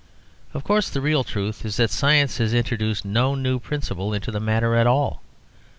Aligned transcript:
Of 0.55 0.63
course 0.63 0.89
the 0.89 0.99
real 0.99 1.23
truth 1.23 1.63
is 1.63 1.77
that 1.77 1.91
science 1.91 2.39
has 2.39 2.55
introduced 2.55 3.05
no 3.05 3.35
new 3.35 3.59
principle 3.59 4.15
into 4.15 4.31
the 4.31 4.39
matter 4.39 4.73
at 4.73 4.87
all. 4.87 5.21